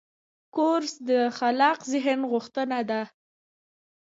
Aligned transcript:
کورس 0.55 0.93
د 1.09 1.11
خلاق 1.37 1.79
ذهن 1.91 2.19
غوښتنه 2.31 2.79
ده. 2.89 3.01